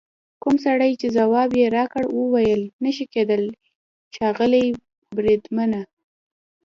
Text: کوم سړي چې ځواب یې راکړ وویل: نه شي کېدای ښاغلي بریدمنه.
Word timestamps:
کوم 0.43 0.55
سړي 0.65 0.91
چې 1.01 1.07
ځواب 1.17 1.49
یې 1.59 1.67
راکړ 1.77 2.03
وویل: 2.09 2.61
نه 2.83 2.91
شي 2.95 3.05
کېدای 3.13 3.45
ښاغلي 4.15 4.65
بریدمنه. 5.15 5.81